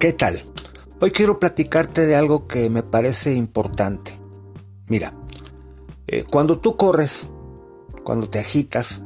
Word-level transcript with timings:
¿Qué 0.00 0.14
tal? 0.14 0.40
Hoy 0.98 1.10
quiero 1.10 1.38
platicarte 1.38 2.06
de 2.06 2.16
algo 2.16 2.46
que 2.46 2.70
me 2.70 2.82
parece 2.82 3.34
importante. 3.34 4.18
Mira, 4.88 5.12
eh, 6.06 6.24
cuando 6.24 6.58
tú 6.58 6.78
corres, 6.78 7.28
cuando 8.02 8.26
te 8.30 8.38
agitas, 8.38 9.02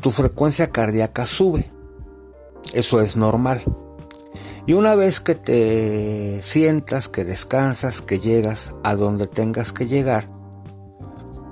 tu 0.00 0.10
frecuencia 0.10 0.72
cardíaca 0.72 1.26
sube. 1.26 1.70
Eso 2.72 3.00
es 3.00 3.14
normal. 3.14 3.62
Y 4.66 4.72
una 4.72 4.96
vez 4.96 5.20
que 5.20 5.36
te 5.36 6.40
sientas, 6.42 7.08
que 7.08 7.22
descansas, 7.22 8.02
que 8.02 8.18
llegas 8.18 8.74
a 8.82 8.96
donde 8.96 9.28
tengas 9.28 9.72
que 9.72 9.86
llegar, 9.86 10.28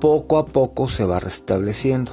poco 0.00 0.36
a 0.36 0.46
poco 0.46 0.88
se 0.88 1.04
va 1.04 1.20
restableciendo. 1.20 2.10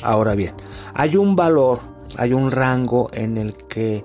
Ahora 0.00 0.36
bien, 0.36 0.54
hay 0.94 1.16
un 1.16 1.34
valor, 1.34 1.80
hay 2.16 2.34
un 2.34 2.52
rango 2.52 3.10
en 3.12 3.36
el 3.36 3.56
que 3.56 4.04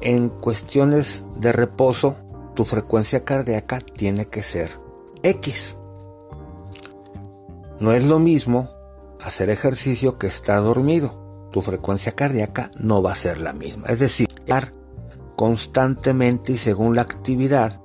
en 0.00 0.28
cuestiones 0.28 1.24
de 1.36 1.52
reposo, 1.52 2.16
tu 2.54 2.64
frecuencia 2.64 3.24
cardíaca 3.24 3.80
tiene 3.80 4.26
que 4.26 4.42
ser 4.42 4.70
X. 5.22 5.76
No 7.80 7.92
es 7.92 8.04
lo 8.04 8.18
mismo 8.18 8.70
hacer 9.20 9.50
ejercicio 9.50 10.18
que 10.18 10.26
estar 10.26 10.62
dormido. 10.62 11.48
Tu 11.50 11.60
frecuencia 11.60 12.12
cardíaca 12.12 12.70
no 12.78 13.02
va 13.02 13.12
a 13.12 13.16
ser 13.16 13.40
la 13.40 13.52
misma. 13.52 13.86
Es 13.88 13.98
decir, 13.98 14.28
estar 14.38 14.72
constantemente 15.36 16.52
y 16.52 16.58
según 16.58 16.94
la 16.94 17.02
actividad, 17.02 17.80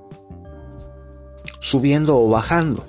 subiendo 1.60 2.20
o 2.20 2.30
bajando. 2.30 2.86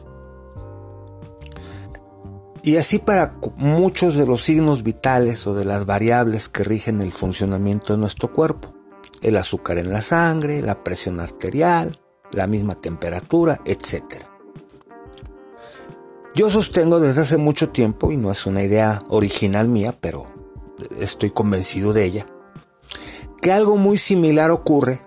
Y 2.62 2.76
así 2.76 2.98
para 2.98 3.36
muchos 3.56 4.16
de 4.16 4.26
los 4.26 4.44
signos 4.44 4.82
vitales 4.82 5.46
o 5.46 5.54
de 5.54 5.64
las 5.64 5.86
variables 5.86 6.50
que 6.50 6.62
rigen 6.62 7.00
el 7.00 7.12
funcionamiento 7.12 7.94
de 7.94 8.00
nuestro 8.00 8.32
cuerpo 8.34 8.74
el 9.22 9.36
azúcar 9.36 9.78
en 9.78 9.92
la 9.92 10.02
sangre, 10.02 10.62
la 10.62 10.82
presión 10.82 11.20
arterial, 11.20 12.00
la 12.32 12.46
misma 12.46 12.80
temperatura, 12.80 13.60
etc. 13.64 14.04
Yo 16.34 16.50
sostengo 16.50 17.00
desde 17.00 17.22
hace 17.22 17.36
mucho 17.36 17.70
tiempo, 17.70 18.12
y 18.12 18.16
no 18.16 18.30
es 18.30 18.46
una 18.46 18.62
idea 18.62 19.02
original 19.08 19.68
mía, 19.68 19.96
pero 20.00 20.26
estoy 20.98 21.30
convencido 21.30 21.92
de 21.92 22.04
ella, 22.04 22.26
que 23.42 23.52
algo 23.52 23.76
muy 23.76 23.98
similar 23.98 24.50
ocurre 24.50 25.02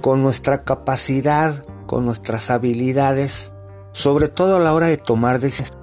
con 0.00 0.22
nuestra 0.22 0.64
capacidad, 0.64 1.66
con 1.86 2.04
nuestras 2.06 2.50
habilidades, 2.50 3.52
sobre 3.92 4.28
todo 4.28 4.56
a 4.56 4.60
la 4.60 4.74
hora 4.74 4.86
de 4.86 4.96
tomar 4.96 5.40
decisiones. 5.40 5.82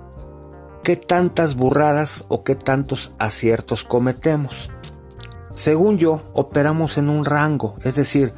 ¿Qué 0.84 0.96
tantas 0.96 1.56
burradas 1.56 2.26
o 2.28 2.44
qué 2.44 2.56
tantos 2.56 3.14
aciertos 3.20 3.84
cometemos? 3.84 4.72
Según 5.56 5.98
yo, 5.98 6.24
operamos 6.34 6.98
en 6.98 7.10
un 7.10 7.26
rango, 7.26 7.76
es 7.84 7.96
decir, 7.96 8.34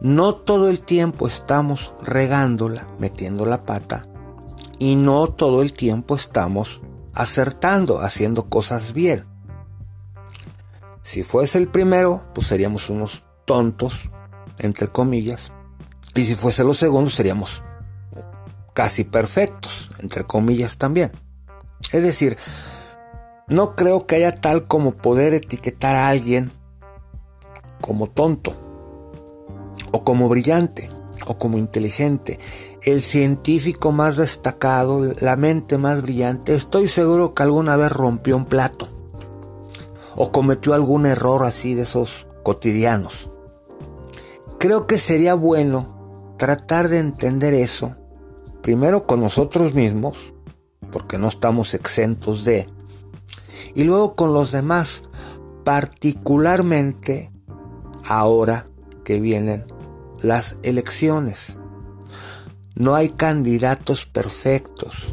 no 0.00 0.34
todo 0.34 0.68
el 0.68 0.80
tiempo 0.80 1.26
estamos 1.26 1.92
regándola, 2.02 2.86
metiendo 2.98 3.44
la 3.44 3.64
pata, 3.64 4.06
y 4.78 4.96
no 4.96 5.28
todo 5.28 5.62
el 5.62 5.72
tiempo 5.72 6.14
estamos 6.14 6.80
acertando, 7.12 8.00
haciendo 8.00 8.48
cosas 8.48 8.92
bien. 8.92 9.26
Si 11.02 11.22
fuese 11.22 11.58
el 11.58 11.68
primero, 11.68 12.24
pues 12.34 12.46
seríamos 12.46 12.90
unos 12.90 13.24
tontos, 13.44 14.10
entre 14.58 14.88
comillas, 14.88 15.52
y 16.14 16.24
si 16.24 16.34
fuese 16.34 16.64
los 16.64 16.78
segundos 16.78 17.14
seríamos 17.14 17.62
casi 18.72 19.04
perfectos, 19.04 19.90
entre 19.98 20.24
comillas 20.24 20.78
también. 20.78 21.12
Es 21.92 22.02
decir, 22.02 22.36
no 23.48 23.74
creo 23.74 24.06
que 24.06 24.16
haya 24.16 24.40
tal 24.40 24.66
como 24.66 24.92
poder 24.92 25.34
etiquetar 25.34 25.96
a 25.96 26.08
alguien 26.08 26.50
como 27.80 28.08
tonto, 28.08 28.54
o 29.92 30.04
como 30.04 30.28
brillante, 30.28 30.90
o 31.26 31.38
como 31.38 31.58
inteligente. 31.58 32.38
El 32.82 33.00
científico 33.00 33.92
más 33.92 34.16
destacado, 34.16 35.14
la 35.20 35.36
mente 35.36 35.78
más 35.78 36.02
brillante, 36.02 36.54
estoy 36.54 36.88
seguro 36.88 37.34
que 37.34 37.42
alguna 37.42 37.76
vez 37.76 37.92
rompió 37.92 38.36
un 38.36 38.44
plato, 38.44 38.88
o 40.16 40.30
cometió 40.30 40.74
algún 40.74 41.06
error 41.06 41.44
así 41.44 41.74
de 41.74 41.82
esos 41.82 42.26
cotidianos. 42.42 43.30
Creo 44.58 44.86
que 44.86 44.98
sería 44.98 45.34
bueno 45.34 46.34
tratar 46.36 46.88
de 46.88 46.98
entender 46.98 47.54
eso, 47.54 47.96
primero 48.60 49.06
con 49.06 49.20
nosotros 49.20 49.74
mismos, 49.74 50.18
porque 50.90 51.16
no 51.16 51.28
estamos 51.28 51.74
exentos 51.74 52.44
de, 52.44 52.68
y 53.74 53.84
luego 53.84 54.14
con 54.14 54.32
los 54.32 54.52
demás, 54.52 55.04
particularmente 55.64 57.30
ahora 58.04 58.68
que 59.04 59.20
vienen 59.20 59.66
las 60.20 60.58
elecciones. 60.62 61.58
No 62.74 62.94
hay 62.94 63.10
candidatos 63.10 64.06
perfectos, 64.06 65.08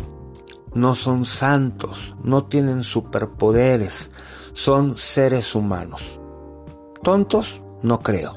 no 0.73 0.95
son 0.95 1.25
santos, 1.25 2.16
no 2.23 2.45
tienen 2.45 2.84
superpoderes, 2.84 4.11
son 4.53 4.97
seres 4.97 5.55
humanos. 5.55 6.19
Tontos, 7.01 7.61
no 7.81 8.01
creo. 8.01 8.34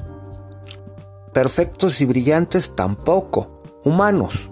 Perfectos 1.33 2.01
y 2.01 2.05
brillantes 2.05 2.75
tampoco, 2.75 3.61
humanos. 3.83 4.49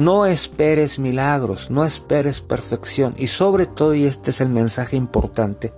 No 0.00 0.24
esperes 0.24 0.98
milagros, 0.98 1.70
no 1.70 1.84
esperes 1.84 2.40
perfección 2.40 3.14
y 3.18 3.26
sobre 3.26 3.66
todo, 3.66 3.94
y 3.94 4.04
este 4.04 4.30
es 4.30 4.40
el 4.40 4.48
mensaje 4.48 4.96
importante, 4.96 5.74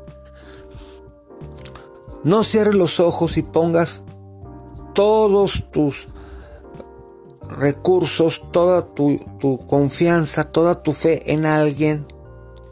no 2.23 2.45
cierres 2.45 2.77
los 2.77 3.01
ojos 3.01 3.37
y 3.37 3.43
pongas 3.43 4.05
todos 4.95 5.65
tus 5.73 6.07
recursos, 7.49 8.45
toda 8.53 8.95
tu, 8.95 9.19
tu, 9.41 9.67
confianza, 9.67 10.45
toda 10.45 10.85
tu 10.85 10.93
fe 10.93 11.33
en 11.33 11.45
alguien 11.45 12.07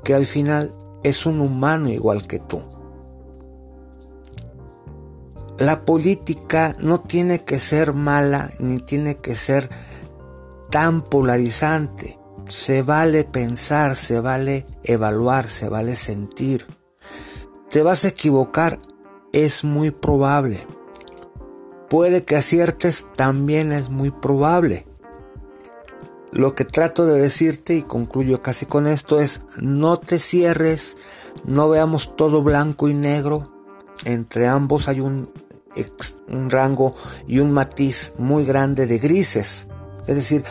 que 0.05 0.15
al 0.15 0.27
final 0.27 0.73
es 1.03 1.27
un 1.27 1.41
humano 1.41 1.89
igual 1.89 2.29
que 2.29 2.39
tú. 2.39 2.63
La 5.59 5.85
política 5.85 6.77
no 6.79 7.01
tiene 7.01 7.43
que 7.43 7.59
ser 7.59 7.93
mala 7.93 8.51
ni 8.61 8.79
tiene 8.79 9.17
que 9.17 9.35
ser 9.35 9.69
tan 10.71 11.03
polarizante. 11.03 12.19
Se 12.49 12.83
vale 12.83 13.25
pensar, 13.25 13.97
se 13.97 14.21
vale 14.21 14.67
evaluar, 14.83 15.49
se 15.49 15.69
vale 15.69 15.95
sentir. 15.95 16.67
Te 17.71 17.83
vas 17.83 18.05
a 18.05 18.09
equivocar, 18.09 18.81
es 19.33 19.63
muy 19.63 19.91
probable. 19.91 20.67
Puede 21.89 22.25
que 22.25 22.37
aciertes, 22.37 23.07
también 23.17 23.73
es 23.73 23.91
muy 23.91 24.11
probable. 24.11 24.87
Lo 26.33 26.55
que 26.55 26.65
trato 26.65 27.07
de 27.07 27.21
decirte 27.21 27.75
y 27.75 27.83
concluyo 27.83 28.41
casi 28.41 28.67
con 28.67 28.87
esto 28.87 29.21
es 29.21 29.41
no 29.59 29.99
te 29.99 30.21
cierres, 30.21 30.97
no 31.45 31.69
veamos 31.69 32.15
todo 32.17 32.43
blanco 32.43 32.89
y 32.89 32.95
negro. 32.95 33.53
Entre 34.05 34.47
ambos 34.47 34.89
hay 34.89 35.01
un, 35.01 35.33
un 36.29 36.51
rango 36.51 36.95
y 37.27 37.41
un 37.41 37.51
matiz 37.53 38.13
muy 38.19 38.45
grande 38.45 38.87
de 38.87 38.99
grises. 38.99 39.67
Es 40.07 40.17
decir, 40.17 40.45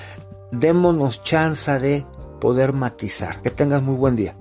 démonos 0.52 1.24
chance 1.24 1.80
de 1.80 2.06
poder 2.40 2.74
matizar. 2.74 3.42
Que 3.42 3.50
tengas 3.50 3.82
muy 3.82 3.96
buen 3.96 4.16
día. 4.16 4.36